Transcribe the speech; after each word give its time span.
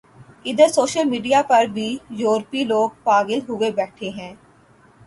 ادھر 0.45 0.67
social 0.69 1.05
media 1.09 1.41
پر 1.49 1.65
بھی، 1.73 1.87
یورپی 2.19 2.63
لوگ 2.63 2.89
پاغل 3.03 3.39
ہوئے 3.49 3.71
بیٹھے 3.71 4.09
ہیں۔ 4.09 4.33